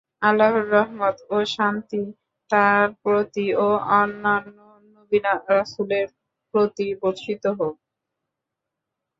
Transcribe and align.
আল্লাহর 0.21 0.63
রহমত 0.71 1.17
ও 1.29 1.47
শান্তি 1.51 2.01
তাঁর 2.49 2.85
প্রতি 3.01 3.47
ও 3.57 3.67
অন্যান্য 3.95 4.57
নবী-রাসূলের 4.95 6.07
প্রতি 6.53 6.87
বর্ষিত 7.01 7.43
হোক! 7.57 7.75